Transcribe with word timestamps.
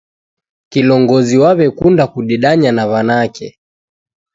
Kilongozi 0.71 1.35
waw'ekunda 1.43 2.03
kudedanya 2.13 2.69
na 2.77 2.83
w'anake. 2.91 3.47